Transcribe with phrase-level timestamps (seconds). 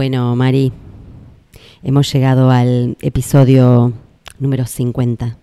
[0.00, 0.72] Bueno, Mari,
[1.82, 3.92] hemos llegado al episodio
[4.38, 5.36] número 50.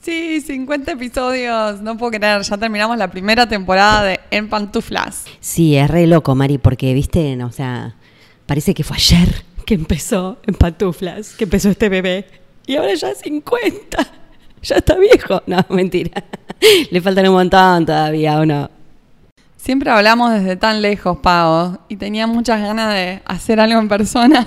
[0.00, 5.24] Sí, 50 episodios, no puedo creer, ya terminamos la primera temporada de En Pantuflas.
[5.40, 7.96] Sí, es re loco, Mari, porque, viste, o sea,
[8.46, 12.26] parece que fue ayer que empezó en pantuflas, que empezó este bebé.
[12.68, 13.98] Y ahora ya es 50.
[14.62, 15.42] Ya está viejo.
[15.48, 16.22] No, mentira.
[16.92, 18.70] Le faltan un montón todavía, ¿o no?
[19.62, 24.44] Siempre hablamos desde tan lejos, Pau, y tenía muchas ganas de hacer algo en persona.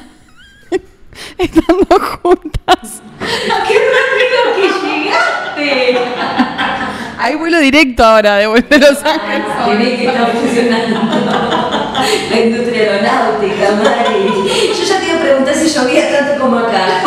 [1.37, 1.87] Estando
[2.21, 3.01] juntas.
[3.19, 5.97] ¡Qué rápido que llegaste!
[7.17, 9.45] Hay vuelo directo ahora de vuelta a Los Ángeles.
[9.63, 10.99] Tiene que estar funcionando
[12.29, 14.73] la industria aeronáutica, Mari.
[14.77, 17.03] Yo ya te iba a preguntar si llovía tanto como acá.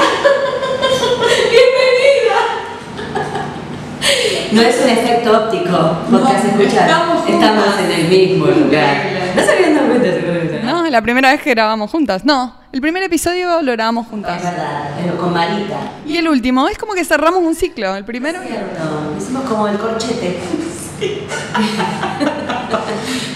[4.53, 6.89] No es un efecto óptico, escuchar.
[6.89, 7.51] estamos juntas.
[7.51, 8.97] Estamos en el mismo lugar.
[9.37, 10.61] No se habían dado cuenta, seguramente.
[10.63, 12.25] No, es la primera vez que grabamos juntas.
[12.25, 14.43] No, el primer episodio lo grabamos Es juntas.
[14.43, 15.77] verdad, pero con Marita.
[16.07, 17.95] Y el último, es como que cerramos un ciclo.
[17.95, 20.39] El primero y el Cierto, hicimos como el corchete.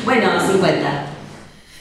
[0.04, 1.06] bueno, 50.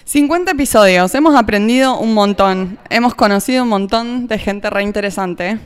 [0.06, 5.58] 50 episodios, hemos aprendido un montón, hemos conocido un montón de gente re interesante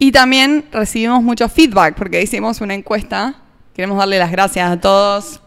[0.00, 3.34] y también recibimos mucho feedback porque hicimos una encuesta.
[3.74, 5.40] Queremos darle las gracias a todos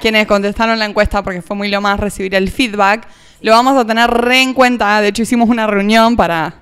[0.00, 3.06] quienes contestaron la encuesta porque fue muy lo más recibir el feedback.
[3.42, 6.54] Lo vamos a tener re en cuenta, de hecho hicimos una reunión para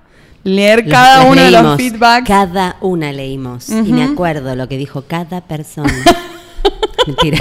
[0.43, 2.27] leer Los- cada los uno de los feedbacks.
[2.27, 3.69] Cada una leímos.
[3.69, 5.93] Y me acuerdo lo que dijo cada persona.
[7.07, 7.39] mentira.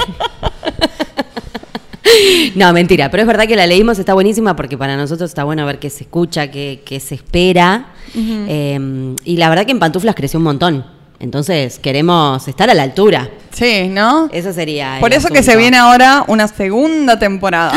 [2.56, 3.10] No, mentira.
[3.12, 5.90] Pero es verdad que la leímos, está buenísima porque para nosotros está bueno ver qué
[5.90, 7.88] se escucha, qué, qué se espera.
[8.16, 10.86] Eh, y la verdad que en Pantuflas creció un montón.
[11.20, 13.30] Entonces queremos estar a la altura.
[13.52, 14.30] Sí, ¿no?
[14.32, 14.98] Eso sería.
[15.00, 17.74] Por eso que se viene ahora una segunda temporada.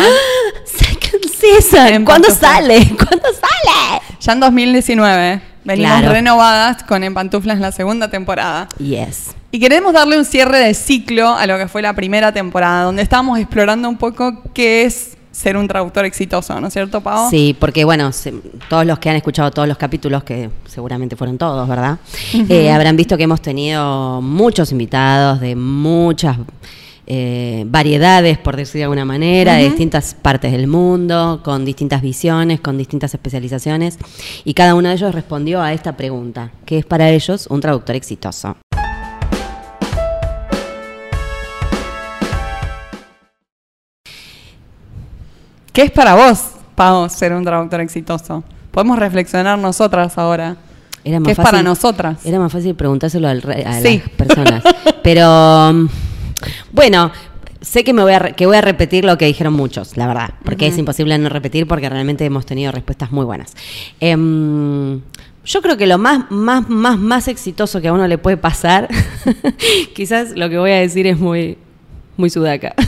[0.66, 2.04] Second season.
[2.04, 2.78] ¿Cuándo sale?
[2.96, 4.02] ¿Cuándo sale?
[4.20, 6.12] Ya en 2019 venimos Claro.
[6.12, 8.68] renovadas con En Pantuflas la segunda temporada.
[8.78, 9.30] Yes.
[9.52, 13.02] Y queremos darle un cierre de ciclo a lo que fue la primera temporada, donde
[13.02, 17.28] estábamos explorando un poco qué es ser un traductor exitoso, ¿no es cierto, Pau?
[17.30, 18.34] Sí, porque bueno, se-
[18.68, 21.98] todos los que han escuchado todos los capítulos, que seguramente fueron todos, ¿verdad?
[22.48, 26.36] Eh, habrán visto que hemos tenido muchos invitados de muchas
[27.06, 32.60] eh, variedades, por decir de alguna manera, de distintas partes del mundo, con distintas visiones,
[32.60, 33.98] con distintas especializaciones,
[34.44, 37.96] y cada uno de ellos respondió a esta pregunta, ¿qué es para ellos un traductor
[37.96, 38.56] exitoso?
[45.72, 46.42] ¿Qué es para vos,
[46.74, 48.42] Pau, ser un traductor exitoso?
[48.70, 50.56] Podemos reflexionar nosotras ahora.
[51.04, 52.26] Era ¿Qué más es fácil, para nosotras?
[52.26, 53.98] Era más fácil preguntárselo al a Sí.
[54.04, 54.62] las personas.
[55.02, 55.86] Pero mm,
[56.72, 57.10] bueno,
[57.60, 60.06] sé que me voy a re- que voy a repetir lo que dijeron muchos, la
[60.06, 63.54] verdad, porque es imposible no repetir porque realmente hemos tenido respuestas muy buenas.
[64.00, 65.00] Em,
[65.44, 68.88] yo creo que lo más, más, más, más exitoso que a uno le puede pasar,
[69.94, 71.56] quizás lo que voy a decir es muy,
[72.16, 72.74] muy sudaca.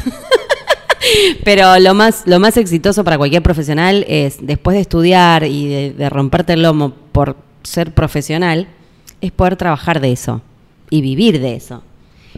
[1.44, 5.92] Pero lo más, lo más exitoso para cualquier profesional es, después de estudiar y de,
[5.92, 8.68] de romperte el lomo por ser profesional,
[9.20, 10.42] es poder trabajar de eso
[10.90, 11.82] y vivir de eso.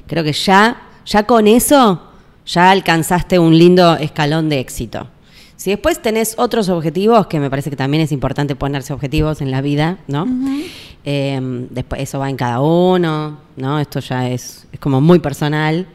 [0.07, 2.03] Creo que ya, ya con eso,
[2.47, 5.09] ya alcanzaste un lindo escalón de éxito.
[5.56, 9.51] Si después tenés otros objetivos, que me parece que también es importante ponerse objetivos en
[9.51, 10.27] la vida, ¿no?
[11.05, 13.79] Eh, después eso va en cada uno, ¿no?
[13.79, 15.87] Esto ya es, es como muy personal.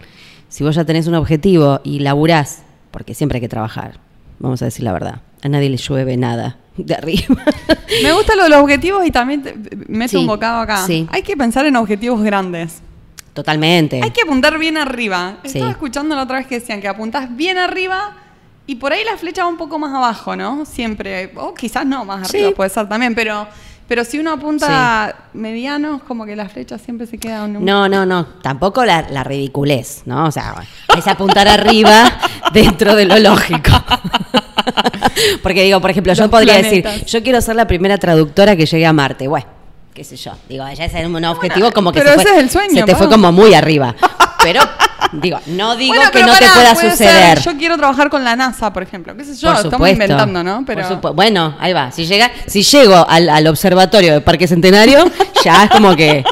[0.47, 3.99] Si vos ya tenés un objetivo y laburás, porque siempre hay que trabajar,
[4.39, 7.35] vamos a decir la verdad, a nadie le llueve nada de arriba.
[8.03, 9.55] Me gusta lo de los objetivos y también te-
[9.87, 10.85] meto Sí, un bocado acá.
[10.85, 11.07] sí.
[11.11, 12.81] Hay que pensar en objetivos grandes.
[13.33, 14.01] Totalmente.
[14.03, 15.37] Hay que apuntar bien arriba.
[15.43, 15.49] Sí.
[15.57, 18.15] Estaba escuchando la otra vez que decían que apuntás bien arriba
[18.65, 20.65] y por ahí la flecha va un poco más abajo, ¿no?
[20.65, 21.31] Siempre.
[21.35, 23.47] O quizás no, más arriba puede ser también, pero,
[23.89, 27.65] pero si uno apunta mediano, es como que la flecha siempre se queda un...
[27.65, 30.27] No, no, no, tampoco la, la ridiculez, ¿no?
[30.27, 30.53] O sea,
[30.95, 32.03] es apuntar arriba
[32.53, 33.71] dentro de lo lógico.
[35.41, 36.93] Porque digo, por ejemplo, yo podría planetas.
[36.93, 39.27] decir, yo quiero ser la primera traductora que llegue a Marte.
[39.27, 39.47] Bueno,
[39.91, 40.33] qué sé yo.
[40.47, 42.83] Digo, ya es un objetivo como que pero se ese fue, es el sueño, se
[42.83, 43.95] te fue como muy arriba.
[44.43, 44.61] Pero,
[45.13, 47.39] digo, no digo Bueno, que no te pueda suceder.
[47.39, 49.15] ser, yo quiero trabajar con la NASA, por ejemplo.
[49.17, 49.47] ¿Qué sé yo?
[49.49, 50.03] Por Estamos supuesto.
[50.03, 50.63] inventando, ¿no?
[50.65, 51.91] Pero Por bueno, ahí va.
[51.91, 55.03] Si llega, si llego al, al observatorio de Parque Centenario,
[55.43, 56.23] ya es como que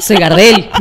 [0.00, 0.70] soy Gardel.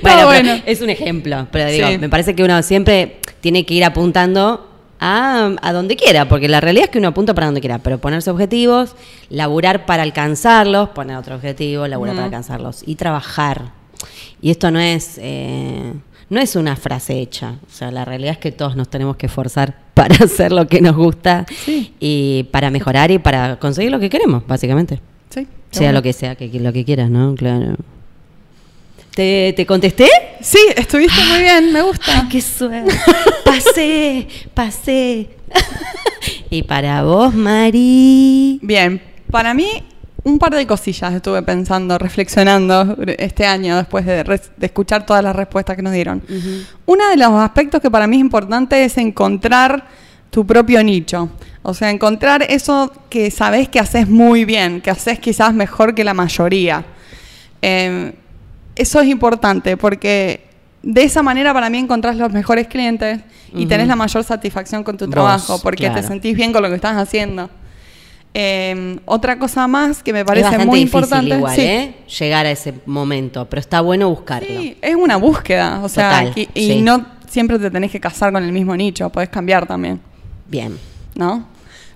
[0.02, 0.62] pero bueno.
[0.64, 1.46] es un ejemplo.
[1.50, 1.98] Pero digo, Sí.
[1.98, 4.70] me parece que uno siempre tiene que ir apuntando
[5.00, 7.98] a, a donde quiera, porque la realidad es que uno apunta para donde quiera, pero
[7.98, 8.94] ponerse objetivos,
[9.28, 13.72] laburar para alcanzarlos, poner otro objetivo, laburar para alcanzarlos y trabajar.
[14.40, 15.92] Y esto no es, eh,
[16.30, 17.54] no es una frase hecha.
[17.66, 20.80] O sea, la realidad es que todos nos tenemos que esforzar para hacer lo que
[20.80, 21.92] nos gusta Sí.
[22.00, 25.00] y para mejorar y para conseguir lo que queremos, básicamente.
[25.30, 25.46] Sí.
[25.70, 27.34] Sea lo que sea, que, que lo que quieras, ¿no?
[27.34, 27.76] Claro.
[29.14, 30.08] ¿Te, te contesté?
[30.42, 32.20] Sí, estuviste muy bien, me gusta.
[32.22, 32.94] ¡Ay, qué suerte!
[33.44, 35.30] Pasé, pasé.
[36.50, 38.58] y para vos, Mari.
[38.62, 39.00] Bien,
[39.30, 39.66] para mí
[40.26, 45.76] un par de cosillas estuve pensando, reflexionando este año después de, escuchar todas las respuestas
[45.76, 46.20] que nos dieron.
[46.84, 49.86] Uno de los aspectos que para mí es importante es encontrar
[50.30, 51.28] tu propio nicho.
[51.62, 56.02] O sea, encontrar eso que sabes que haces muy bien, que haces quizás mejor que
[56.02, 56.84] la mayoría.
[57.62, 58.12] Eh,
[58.74, 60.44] eso es importante porque
[60.82, 63.20] de esa manera para mí encontrás los mejores clientes
[63.54, 66.68] y tenés la mayor satisfacción con tu Vos, trabajo porque te sentís bien con lo
[66.68, 67.48] que estás haciendo.
[68.38, 71.34] Eh, otra cosa más que me Es parece bastante muy difícil importante.
[71.36, 71.62] igual, sí.
[71.62, 71.94] ¿eh?
[72.18, 74.46] Llegar a ese momento, pero está bueno buscarlo.
[74.60, 76.82] Sí, es una búsqueda, o sea, Total, y, y sí.
[76.82, 80.00] no siempre te tenés que casar con el mismo nicho, podés cambiar también,
[80.48, 80.78] Bien.
[81.14, 81.46] ¿no?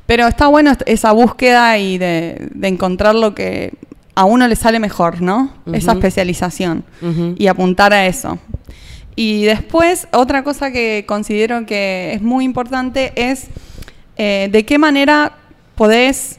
[0.07, 3.75] Pero está bueno esa búsqueda y de, de encontrar lo que
[4.15, 5.53] a uno le sale mejor, ¿no?
[5.73, 6.85] Esa especialización
[7.37, 8.39] y apuntar a eso.
[9.15, 13.49] Y después, otra cosa que considero que es muy importante es
[14.17, 15.33] eh, de qué manera
[15.81, 16.39] podés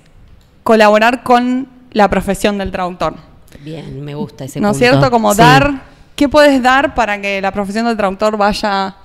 [0.61, 3.15] colaborar con la profesión del traductor.
[3.61, 4.87] Bien, me gusta ese ¿No es punto.
[4.87, 5.09] cierto?
[5.09, 5.39] Como Sí.
[5.39, 5.81] dar,
[6.15, 8.95] ¿qué puedes dar para que la profesión del traductor vaya a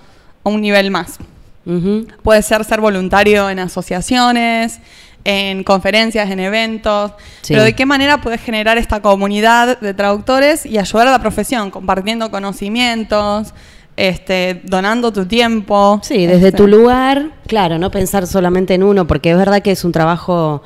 [0.44, 1.16] un nivel más?
[1.64, 2.06] Ujú.
[2.22, 4.78] Puede ser ser voluntario en asociaciones,
[5.24, 7.54] en conferencias, en eventos, Sí.
[7.54, 11.70] pero ¿de qué manera puedes generar esta comunidad de traductores y ayudar a la profesión,
[11.70, 13.54] compartiendo conocimientos,
[13.96, 16.00] este, donando tu tiempo?
[16.02, 16.58] Sí, desde este.
[16.58, 20.62] tu lugar, claro, no pensar solamente en uno, porque es verdad que es un trabajo,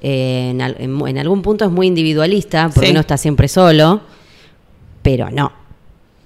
[0.00, 2.90] eh, en, al- en mu- en algún punto es muy individualista, porque Sí.
[2.92, 4.00] uno está siempre solo,
[5.02, 5.52] pero no.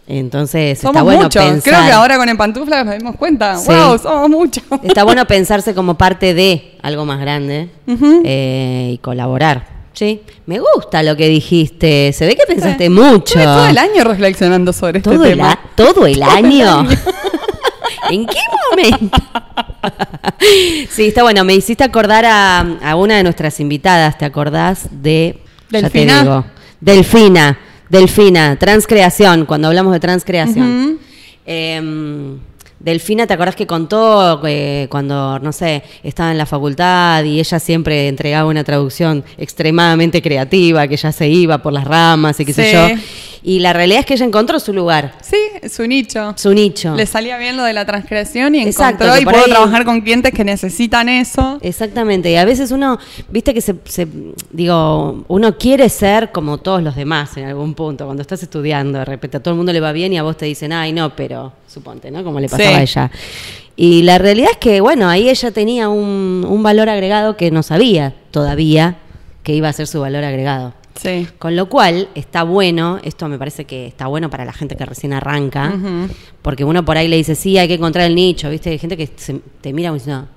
[0.08, 1.44] Entonces Somos está bueno muchos.
[1.44, 1.72] pensar.
[1.74, 3.56] Creo que ahora con el pantufla nos dimos cuenta.
[3.58, 3.72] Sí.
[3.72, 3.98] ¡Wow!
[3.98, 4.62] Somos muchos.
[4.84, 7.68] Está bueno pensarse como parte de algo más grande
[8.24, 9.75] eh, y colaborar.
[9.96, 12.12] Sí, me gusta lo que dijiste.
[12.12, 12.90] Se ve que pensaste Sí.
[12.90, 13.38] mucho.
[13.38, 15.40] Estuve todo el año reflexionando sobre este ¿Todo el,
[15.74, 16.86] todo el año.
[18.10, 18.38] ¿En qué
[18.70, 19.16] momento?
[20.90, 21.44] sí, está bueno.
[21.44, 24.18] Me hiciste acordar a, a una de nuestras invitadas.
[24.18, 25.38] ¿Te acordás de
[25.70, 26.22] ya te Delfina.
[26.22, 26.44] digo,
[26.80, 27.58] Delfina.
[27.88, 30.98] Delfina, transcreación, cuando hablamos de transcreación.
[31.46, 32.38] Em,
[32.86, 37.58] Delfina, ¿te acordás que contó eh, cuando, no sé, estaba en la facultad y ella
[37.58, 42.52] siempre entregaba una traducción extremadamente creativa, que ya se iba por las ramas y qué
[42.52, 42.86] sé yo?
[43.42, 45.36] Y la realidad es que ella encontró su lugar, Sí,
[45.68, 46.32] su nicho.
[46.36, 46.94] su nicho.
[46.94, 50.32] Le salía bien lo de la transcreación y Exacto, encontró y ahí- trabajar con clientes
[50.32, 51.58] que necesitan eso.
[51.62, 52.98] Exactamente, y a veces uno,
[53.30, 54.06] viste que se, se-
[54.52, 59.04] digo, uno quiere ser como todos los demás en algún punto, cuando estás estudiando, de
[59.04, 61.14] repente a todo el mundo le va bien y a vos te dicen, ay, no,
[61.16, 62.22] pero, suponte, ¿no?
[62.24, 62.74] Como le pasaba Sí.
[62.76, 63.10] a ella.
[63.76, 67.62] Y la realidad es que, bueno, ahí ella tenía un, un valor agregado que no
[67.62, 68.96] sabía todavía
[69.42, 70.72] que iba a ser su valor agregado.
[71.00, 71.28] Sí.
[71.38, 74.86] Con lo cual, está bueno, esto me parece que está bueno para la gente que
[74.86, 75.74] recién arranca,
[76.40, 78.70] porque uno por ahí le dice, sí, hay que encontrar el nicho, ¿viste?
[78.70, 80.28] Hay gente que se- te mira como diciendo, no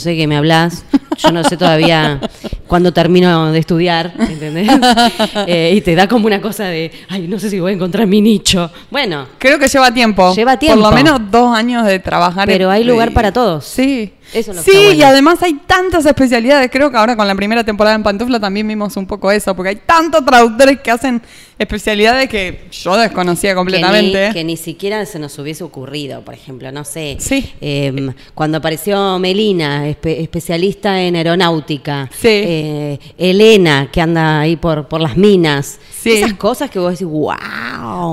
[0.00, 0.84] sé de qué me hablas,
[1.18, 2.20] yo no sé todavía
[2.66, 4.68] cuándo termino de estudiar, ¿entendés?
[5.46, 8.06] Eh, y te da como una cosa de, ay, no sé si voy a encontrar
[8.06, 8.70] mi nicho.
[8.90, 10.34] Bueno, Creo que lleva tiempo.
[10.34, 10.80] Lleva tiempo.
[10.82, 12.46] Por lo menos dos años de trabajar.
[12.46, 13.64] Pero hay lugar y- para todos.
[13.64, 14.12] Sí.
[14.34, 15.00] Eso es lo sí, que está bueno.
[15.00, 16.70] y además hay tantas especialidades.
[16.70, 19.70] Creo que ahora con la primera temporada en Pantufla también vimos un poco eso, porque
[19.70, 21.22] hay tantos traductores que hacen
[21.58, 24.12] especialidades que yo desconocía completamente.
[24.18, 27.16] Que ni, que ni siquiera se nos hubiese ocurrido, por ejemplo, no sé.
[27.20, 27.52] Sí.
[27.60, 32.10] em, cuando apareció Melina, espe- especialista en aeronáutica.
[32.12, 32.28] Sí.
[32.28, 35.78] eh, Elena, que anda ahí por, por las minas.
[36.04, 36.12] Sí.
[36.22, 37.34] Esas cosas que vos decís, wow.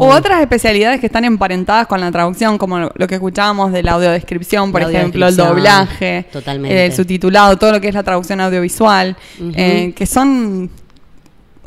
[0.02, 3.92] O otras especialidades que están emparentadas con la traducción, como lo que escuchábamos de la
[3.94, 6.86] audiodescripción, por La ejemplo, el doblaje, totalmente.
[6.86, 9.16] el subtitulado, todo lo que es la traducción audiovisual,
[9.56, 10.70] eh, que son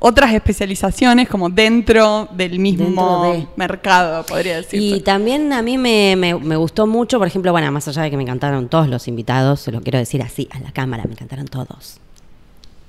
[0.00, 3.46] otras especializaciones como dentro del mismo Dentro de.
[3.56, 5.00] mercado, podría Y decirse.
[5.00, 8.16] también a mí me, me- me gustó mucho, por ejemplo, bueno, más allá de que
[8.18, 11.46] me encantaron todos los invitados, se lo quiero decir así, a la cámara, me encantaron
[11.46, 11.98] todos.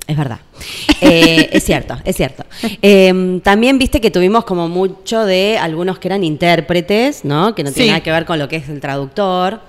[0.08, 0.40] Es verdad.
[1.02, 2.44] Eh, es cierto, es cierto.
[2.82, 7.54] Eh, también viste que tuvimos como mucho de algunos que eran intérpretes, ¿no?
[7.56, 7.92] Que no tiene Sí.
[7.92, 9.60] nada que ver con lo que es el traductor.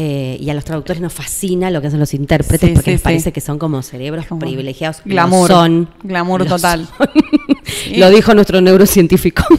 [0.00, 2.92] Eh, y a los traductores nos fascina lo que hacen los intérpretes Sí, porque sí,
[2.92, 3.04] les sí.
[3.04, 4.98] parece que son como cerebros Como privilegiados.
[5.04, 5.88] Lo glamour, son.
[6.04, 6.86] glamour Lo total.
[6.96, 7.08] son.
[7.96, 9.42] Lo dijo nuestro neurocientífico.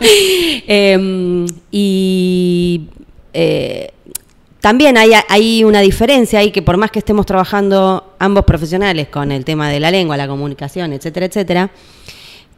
[0.66, 2.82] Em, y
[3.32, 3.90] eh,
[4.60, 9.30] también hay, hay una diferencia ahí que por más que estemos trabajando ambos profesionales con
[9.30, 11.70] el tema de la lengua, la comunicación, etcétera, etcétera,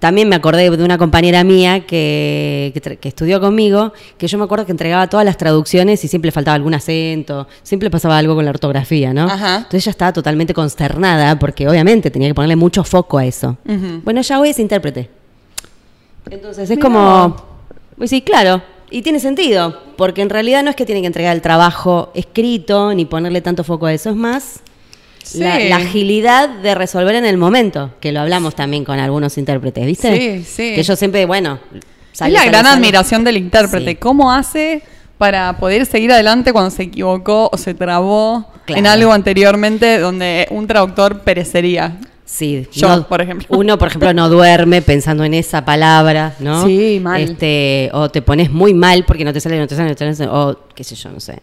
[0.01, 4.65] también me acordé de una compañera mía que, que, estudió conmigo, que yo me acuerdo
[4.65, 8.51] que entregaba todas las traducciones y siempre faltaba algún acento, siempre pasaba algo con la
[8.51, 9.25] ortografía, ¿no?
[9.25, 9.57] Ajá.
[9.57, 13.59] Entonces ella estaba totalmente consternada porque obviamente tenía que ponerle mucho foco a eso.
[14.03, 15.11] Bueno, ella hoy es intérprete.
[16.31, 17.37] Entonces es como,
[17.99, 21.35] pues sí, claro, y tiene sentido, porque en realidad no es que tiene que entregar
[21.35, 24.61] el trabajo escrito ni ponerle tanto foco a eso, es más
[25.35, 25.69] la, Sí.
[25.69, 30.17] la agilidad de resolver en el momento, que lo hablamos también con algunos intérpretes, ¿viste?
[30.17, 30.75] Sí, sí.
[30.75, 33.91] Que yo siempre, bueno, Es sale, la gran admiración del intérprete.
[33.93, 33.97] Sí.
[33.97, 34.83] ¿Cómo hace
[35.19, 40.67] para poder seguir adelante cuando se equivocó o se trabó en algo anteriormente donde un
[40.67, 41.99] traductor perecería?
[42.33, 43.47] Sí, Yo, por ejemplo.
[43.51, 46.65] Uno, por ejemplo, no duerme pensando en esa palabra, ¿no?
[46.65, 47.21] Sí, mal.
[47.21, 50.15] Este, o te pones muy mal porque no te sale, no te sale, no te
[50.15, 51.41] sale, o qué sé yo, no sé.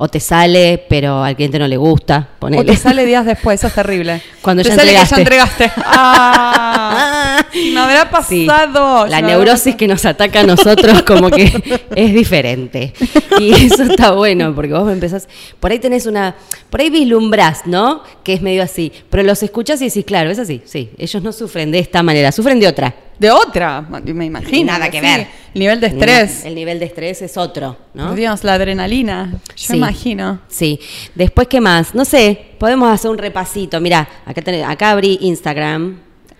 [0.00, 2.64] O te sale, pero al cliente no le gusta, O ponele.
[2.64, 4.22] te sale días después, eso es terrible.
[4.40, 5.14] Cuando te ya sale entregaste.
[5.16, 5.72] que ya entregaste.
[5.84, 7.07] ¡Ah!
[7.72, 8.46] Me habrá Sí.
[8.46, 9.06] pasado.
[9.06, 11.44] La neurosis que nos ataca a nosotros como que
[11.94, 12.92] es diferente.
[13.38, 15.28] Y eso está bueno, porque vos empezás,
[15.60, 16.34] por ahí tenés una,
[16.70, 18.02] por ahí vislumbrás, ¿no?
[18.24, 21.32] Que es medio así, pero los escuchás y decís, claro, es así, sí, ellos no
[21.32, 22.94] sufren de esta manera, sufren de otra.
[23.18, 24.70] De otra, me imagino.
[24.72, 25.04] Nada que sí.
[25.06, 25.26] ver.
[25.52, 26.44] El nivel de estrés.
[26.44, 28.14] El nivel de estrés es otro, ¿no?
[28.14, 29.32] Dios, la adrenalina.
[29.32, 29.76] Yo Sí.
[29.76, 30.40] imagino.
[30.46, 30.78] Sí.
[31.16, 31.96] Después, ¿qué más?
[31.96, 33.80] No sé, podemos hacer un repasito.
[33.80, 35.98] Mirá, acá, acá abrí Instagram.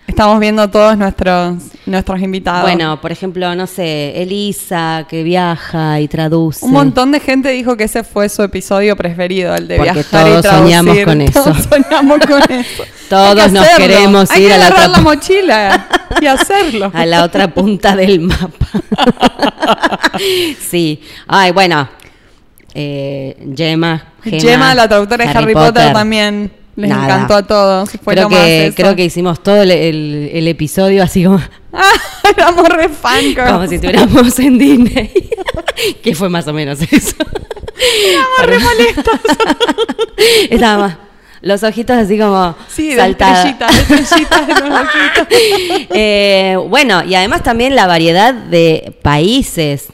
[0.09, 2.63] Estamos viendo todos nuestros, nuestros invitados.
[2.63, 6.65] Bueno, por ejemplo, no sé, Elisa, que viaja y traduce.
[6.65, 10.25] Un montón de gente dijo que ese fue su episodio preferido, el de Porque viajar
[10.25, 10.71] todos y traducir.
[10.71, 11.43] soñamos con eso.
[11.43, 12.83] Todos soñamos con eso.
[13.07, 13.77] Todos que nos hacerlo.
[13.87, 15.87] queremos Hay ir que a la otra la mochila
[16.19, 16.91] y hacerlo.
[16.95, 18.65] a la otra punta del mapa.
[20.59, 21.01] sí.
[21.27, 21.87] Ay, bueno.
[22.73, 24.05] Eh, Gemma.
[24.23, 27.05] Gemma, la traductora de Harry, Potter, también les Nada.
[27.05, 27.89] encantó a todos.
[28.03, 28.75] Fue creo, lo más que, eso.
[28.75, 31.39] creo que hicimos todo el, el- el episodio así como,
[31.73, 31.81] Ah,
[32.35, 35.11] éramos re fan, como si estuviéramos en Disney.
[36.03, 37.15] que fue más o menos eso.
[38.07, 39.19] Éramos re molestos.
[40.49, 40.93] Estábamos
[41.41, 43.45] los ojitos así como Sí, de saltados.
[43.45, 45.87] estrellitas, de estrellitas de los ojitos.
[45.91, 49.87] Eh, bueno, y además también la variedad de países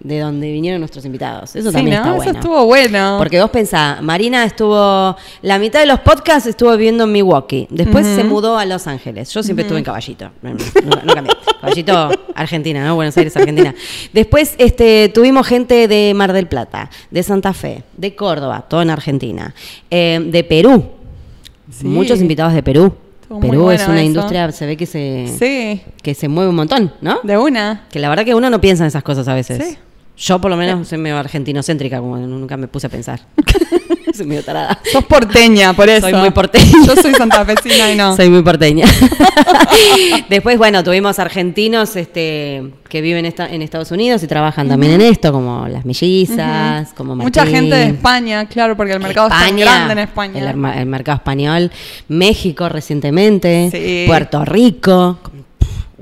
[0.00, 1.56] de donde vinieron nuestros invitados.
[1.56, 2.02] Eso Sí, también ¿no?
[2.02, 2.38] está Eso bueno.
[2.38, 3.16] estuvo bueno.
[3.18, 8.06] Porque vos pensá, Marina estuvo, la mitad de los podcasts estuvo viviendo en Milwaukee, después
[8.06, 11.34] se mudó a Los Ángeles, yo siempre estuve en Caballito, no, no, no- no cambié.
[11.60, 12.94] Caballito, Argentina, ¿no?
[12.94, 13.74] Buenos Aires, Argentina.
[14.12, 18.90] Después este, tuvimos gente de Mar del Plata, de Santa Fe, de Córdoba, todo en
[18.90, 19.54] Argentina,
[19.90, 20.90] eh, de Perú,
[21.70, 21.86] Sí.
[21.86, 22.94] muchos invitados de Perú.
[23.42, 24.06] Perú es una eso.
[24.06, 27.18] industria, se ve que se, Sí, que se mueve un montón, ¿no?
[27.22, 27.84] de una.
[27.90, 29.62] Que la verdad que uno no piensa en esas cosas a veces.
[29.62, 29.78] Sí.
[30.18, 33.20] Yo por lo menos soy medio argentinocéntrica, como nunca me puse a pensar.
[34.14, 34.80] soy medio tarada.
[34.92, 36.08] Sos porteña, por eso.
[36.10, 36.72] Soy muy porteña.
[36.84, 38.16] Yo soy santafesina y no.
[38.16, 38.84] Soy muy porteña.
[40.28, 45.00] Después, bueno, tuvimos argentinos este, que viven esta- en Estados Unidos y trabajan también en
[45.02, 47.54] esto, como las mellizas, como Mucha Martín.
[47.54, 50.50] gente de España, claro, porque el mercado es tan España, grande en España.
[50.80, 51.70] El, mercado español,
[52.08, 54.04] México recientemente, Sí.
[54.06, 55.18] Puerto Rico.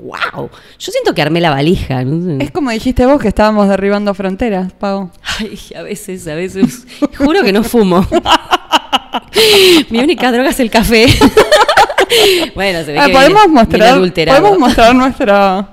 [0.07, 0.49] ¡Wow!
[0.79, 2.01] Yo siento que armé la valija.
[2.39, 5.11] Es como dijiste vos que estábamos derribando fronteras, Pau.
[5.39, 6.85] Ay, a veces, a veces.
[7.17, 8.05] Juro que no fumo.
[9.89, 11.05] Mi única droga es el café.
[12.55, 15.67] bueno, se ve Ah, que podemos viene- mostrar, viene podemos mostrar nuestro.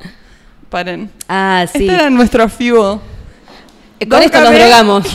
[0.69, 1.11] Paren.
[1.29, 1.79] Ah, sí.
[1.87, 2.99] Este era nuestro fuel.
[4.00, 5.07] Eh, Con esto nos drogamos.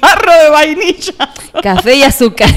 [0.00, 1.12] Tarro de vainilla.
[1.62, 2.48] Café y azúcar.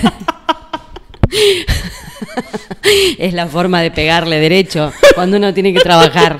[3.17, 6.37] es la forma de pegarle derecho cuando uno tiene que trabajar.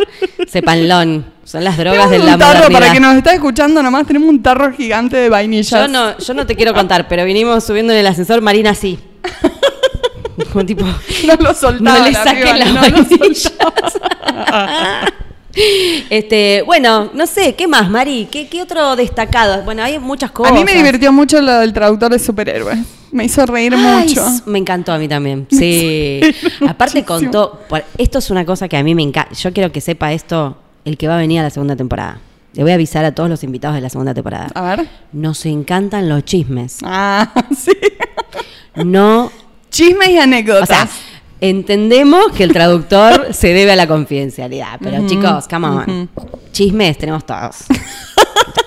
[0.48, 1.32] Sepanlón.
[1.44, 2.80] Son las drogas de Tenemos la tarro, modernidad.
[2.80, 5.70] para que nos está escuchando nomás, tenemos un tarro gigante de vainillas.
[5.70, 8.98] Yo no, yo no te quiero contar, pero vinimos subiendo en el ascensor Marina sí.
[10.52, 12.00] Como tipo, No lo soltaba.
[12.00, 13.54] no le saquen piba, las no vainillas.
[16.10, 18.28] Este, bueno, no sé, ¿qué más, Mari?
[18.32, 19.62] ¿Qué, qué otro destacado?
[19.64, 20.54] Bueno, hay muchas A cosas.
[20.54, 22.80] mí me divirtió mucho lo del traductor de superhéroes.
[23.13, 24.25] Me hizo reír Ay, mucho.
[24.48, 25.48] me encantó a mí también.
[25.51, 26.20] Sí.
[26.67, 27.32] Aparte Muchísimo.
[27.41, 27.60] contó,
[27.98, 29.34] esto es una cosa que a mí me encanta.
[29.36, 32.20] Yo quiero que sepa esto el que va a venir a la segunda temporada.
[32.53, 34.48] Le voy a avisar a todos los invitados de la segunda temporada.
[34.53, 34.88] A ver.
[35.12, 36.79] Nos encantan los chismes.
[36.84, 37.72] Ah, sí.
[38.84, 39.32] No,
[39.70, 40.63] Chismes y anécdotas.
[40.70, 40.88] o sea,
[41.41, 46.10] entendemos que el traductor se debe a la confidencialidad, pero chicos, come on.
[46.51, 47.58] Chismes tenemos todos.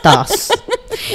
[0.02, 0.48] todos.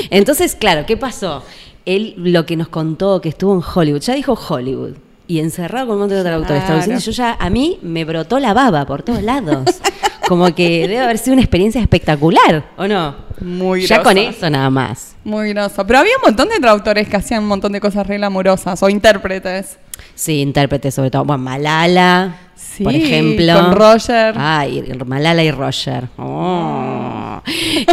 [0.10, 1.44] Entonces, claro, ¿qué pasó?
[1.86, 4.94] Él lo que nos contó que estuvo en Hollywood, ya dijo Hollywood.
[5.28, 7.00] Y encerrado con un montón de traductores Claro.
[7.00, 9.64] yo ya, a mí me brotó la baba por todos lados.
[10.28, 13.16] Como que debe haber sido una experiencia espectacular, ¿o no?
[13.42, 14.30] Muy Ya con grosa.
[14.30, 15.16] eso nada más.
[15.24, 15.86] Muy groso.
[15.88, 18.90] Pero había un montón de traductores que hacían un montón de cosas re glamurosas o
[18.90, 19.78] intérpretes.
[20.16, 21.26] Sí, intérprete sobre todo.
[21.26, 22.36] Bueno, Malala.
[22.56, 23.54] Sí, por ejemplo.
[23.54, 24.36] con Roger.
[24.38, 26.08] Ay, Malala y Roger.
[26.18, 27.42] Oh.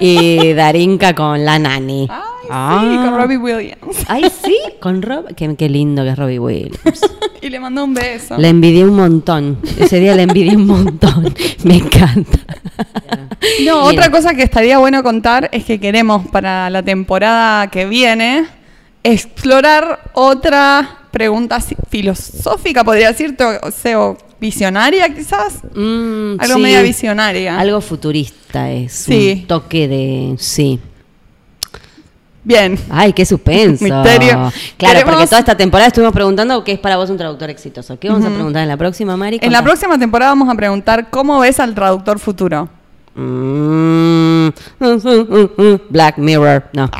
[0.00, 2.08] Y Darinka con la nani.
[2.50, 3.02] Ay, sí, Ah.
[3.10, 3.96] con Robbie Williams.
[4.08, 5.34] Ay, sí, con Rob.
[5.34, 7.00] Qué, qué lindo que es Robbie Williams.
[7.42, 8.36] y le mandó un beso.
[8.38, 9.58] La envidié un montón.
[9.78, 11.34] Ese día la envidié un montón.
[11.64, 12.38] Me encanta.
[13.64, 18.46] No, otra cosa que estaría bueno contar es que queremos para la temporada que viene
[19.04, 25.60] explorar otra pregunta filosófica, podría decirte, o sea, visionaria quizás.
[25.74, 26.60] Mm, Algo sí.
[26.60, 27.58] media visionaria.
[27.58, 28.92] Algo futurista es.
[28.92, 29.40] Sí.
[29.42, 30.34] Un toque de.
[30.38, 30.80] Sí.
[32.48, 32.78] Bien.
[32.88, 33.84] Ay, qué suspenso.
[33.84, 34.30] Misterio.
[34.30, 37.98] Claro, Queremos- porque toda esta temporada estuvimos preguntando qué es para vos un traductor exitoso.
[37.98, 39.38] ¿Qué vamos a preguntar en la próxima, Mari?
[39.42, 42.70] En la próxima temporada vamos a preguntar cómo ves al traductor futuro.
[43.14, 44.48] Mm,
[45.90, 46.64] Black Mirror.
[46.72, 46.90] No.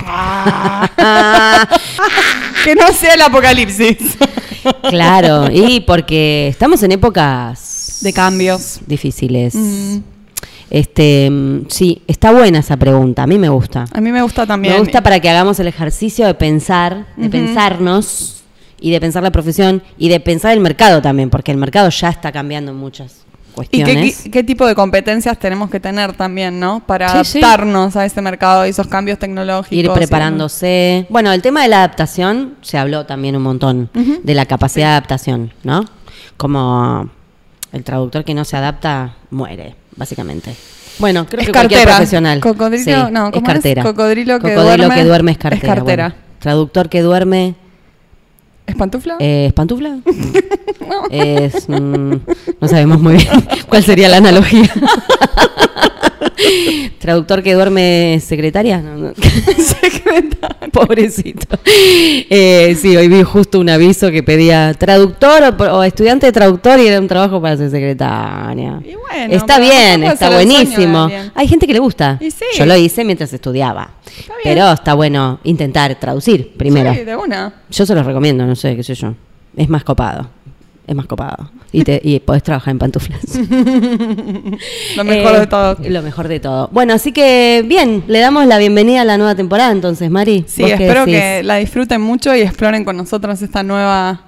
[2.65, 4.19] que no sea el apocalipsis.
[4.91, 8.81] claro, y porque estamos en épocas De cambios.
[8.87, 9.55] difíciles.
[10.71, 13.23] Este, mm, sí, está buena esa pregunta.
[13.23, 13.87] A mí me gusta.
[13.93, 14.75] A mí me gusta también.
[14.75, 18.43] Me gusta para que hagamos el ejercicio de pensar, de pensarnos
[18.81, 22.11] y de pensar la profesión y de pensar el mercado también, porque el mercado ya
[22.11, 24.21] está cambiando en muchas ¿Y qué, cuestiones.
[24.23, 26.81] qué- qué tipo de competencias tenemos que tener también, no?
[26.87, 27.39] Para Sí, sí.
[27.43, 29.77] adaptarnos a ese mercado y esos cambios tecnológicos.
[29.77, 31.07] Ir y preparándose.
[31.09, 33.91] Bueno, el tema de la adaptación se habló también un montón,
[34.23, 35.85] de la capacidad de adaptación, ¿no?
[36.37, 37.09] Como
[37.73, 40.55] el traductor que no se adapta muere, básicamente.
[40.99, 41.97] Bueno, creo Es que cualquier cartera.
[41.97, 42.41] profesional.
[42.41, 43.53] Cocodrilo- Sí, no, es ¿cómo es?
[43.53, 43.83] cartera.
[43.83, 45.75] Cocodrilo que Cocodrilo duerme que duerme es es cartera.
[45.75, 46.09] cartera.
[46.09, 46.23] bueno.
[46.41, 47.55] Traductor que duerme
[48.67, 49.17] ¿Es pantufla?
[49.21, 49.99] eh, ¿es pantufla.
[51.11, 52.13] Es, mm,
[52.61, 53.29] no sabemos muy bien
[53.69, 54.63] cuál sería la analogía.
[56.99, 58.79] Traductor que duerme secretaria.
[58.81, 59.13] No.
[60.73, 61.59] Pobrecito.
[61.65, 66.79] Eh, sí, hoy vi justo un aviso que pedía traductor o, o estudiante de traductor
[66.81, 68.81] y era un trabajo para ser secretaria.
[68.85, 71.09] Y bueno, está bien, está buenísimo.
[71.35, 72.19] Hay gente que le gusta.
[72.21, 72.45] Sí.
[72.57, 73.91] Yo lo hice mientras estudiaba.
[74.07, 74.35] Está.
[74.43, 76.93] Pero está bueno intentar traducir primero.
[76.95, 77.53] Sí, de una.
[77.71, 79.15] Yo se los recomiendo, no sé, qué sé yo.
[79.57, 80.29] Es más copado.
[80.87, 81.51] Es más copado.
[81.71, 83.21] Y, te, y podés trabajar en pantuflas.
[84.97, 85.77] Lo mejor Eh, de todo.
[85.87, 86.69] Lo mejor de todo.
[86.73, 90.45] Bueno, así que bien, le damos la bienvenida a la nueva temporada entonces, Mari.
[90.49, 94.23] Sí, ¿Vos qué espero que la disfruten mucho y exploren con nosotros esta nueva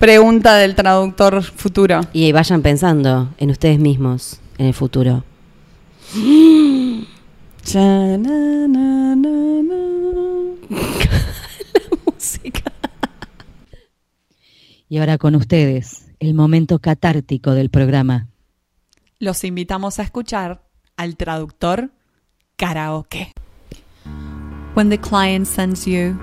[0.00, 2.00] pregunta del traductor futuro.
[2.12, 5.22] Y vayan pensando en ustedes mismos en el futuro.
[12.06, 12.72] música.
[14.88, 18.28] Y ahora con ustedes, el momento catártico del programa.
[19.18, 20.62] Los invitamos a escuchar
[20.96, 21.90] al traductor
[22.56, 23.32] karaoke.
[24.74, 26.18] When the client sends you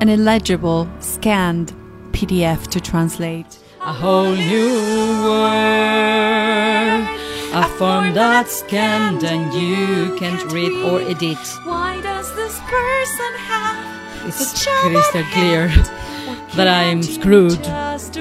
[0.00, 1.72] an illegible scanned
[2.12, 3.58] PDF to translate.
[3.82, 7.08] A whole new world,
[7.54, 11.38] a form that's scanned and you can't read or edit.
[11.64, 15.70] Why does this person have It's crystal clear
[16.60, 17.62] that I'm screwed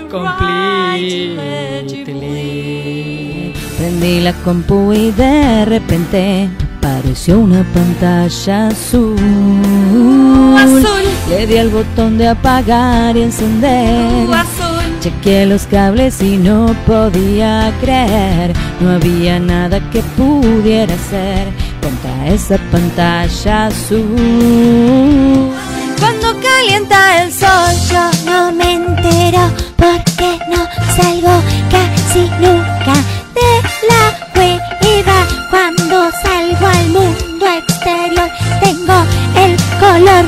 [0.09, 1.53] completely.
[3.77, 9.17] Prendí la compu y de repente apareció una pantalla azul.
[10.57, 11.05] Azul.
[11.29, 14.27] Le di al botón de apagar y encender.
[15.01, 21.47] Chequeé los cables y no podía creer, no había nada que pudiera hacer
[21.81, 25.51] contra esa pantalla azul.
[25.99, 31.41] Cuando calienta el sol yo no me entero porque no salgo
[31.71, 32.95] casi nunca
[33.33, 33.51] de
[33.89, 35.27] la cueva.
[35.49, 38.29] Cuando salgo al mundo exterior
[38.61, 38.97] tengo
[39.35, 40.25] el color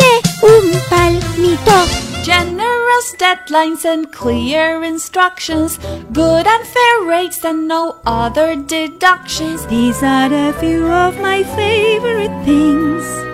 [0.00, 0.12] de
[0.42, 1.76] un palmito.
[2.24, 5.78] Generous deadlines and clear instructions,
[6.12, 9.66] good and fair rates and no other deductions.
[9.66, 13.33] These are a few of my favorite things.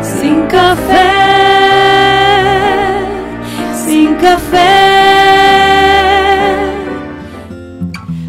[0.00, 1.10] Sin café,
[3.74, 4.68] sin café.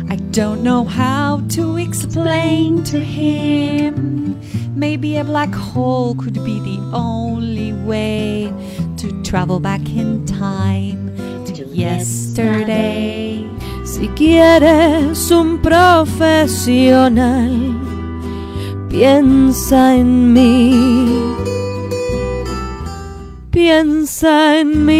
[0.09, 4.35] I don't know how to explain to him.
[4.75, 8.51] Maybe a black hole could be the only way
[8.97, 11.11] to travel back in time
[11.45, 13.18] to yesterday.
[13.99, 17.51] Si quieres un profesional,
[18.89, 21.35] piensa en mí.
[23.51, 24.95] Piensa en mí.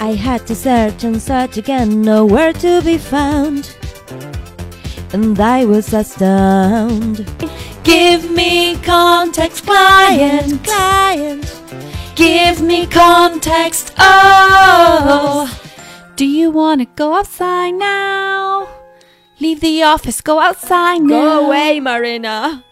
[0.00, 3.74] I had to search and search again, nowhere to be found.
[5.14, 7.30] and I was astounded.
[7.84, 11.63] Give me context, client, client.
[12.14, 15.50] Give me context, oh.
[16.14, 18.68] Do you want to go outside now?
[19.40, 21.08] Leave the office, go outside now.
[21.08, 22.64] Go away, Marina.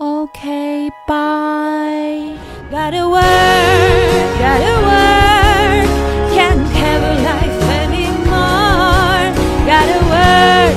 [0.00, 2.38] Okay, bye.
[2.70, 5.88] Gotta work, gotta work.
[6.32, 9.24] Can't have a life anymore.
[9.66, 10.74] Gotta work,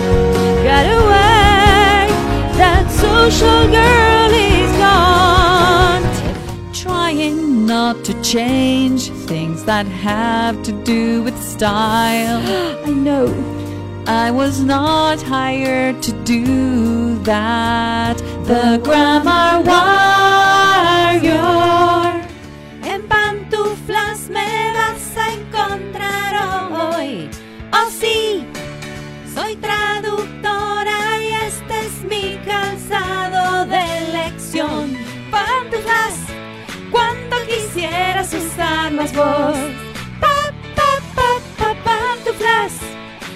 [0.63, 2.10] gotta work.
[2.58, 4.05] That social girl
[8.26, 12.42] change things that have to do with style.
[12.86, 13.28] I know.
[14.08, 18.18] I was not hired to do that.
[18.46, 21.55] The grammar warrior.
[39.15, 39.56] Vos.
[40.19, 42.73] Pa, pa, pa, pa, pantuflas,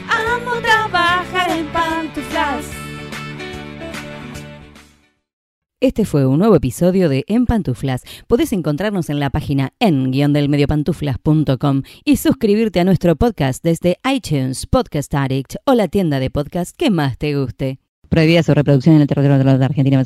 [0.08, 2.66] amo trabajar en pantuflas.
[5.82, 8.04] Este fue un nuevo episodio de En Pantuflas.
[8.28, 15.56] Podés encontrarnos en la página en-mediopantuflas.com y suscribirte a nuestro podcast desde iTunes, Podcast Addict
[15.66, 17.80] o la tienda de podcast que más te guste.
[18.10, 20.04] Prohibida su reproducción en el territorio de Argentina,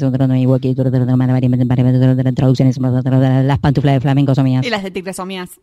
[2.35, 4.65] traducciones, las pantuflas de flamenco son mías.
[4.65, 5.59] Y las de tigres son mías.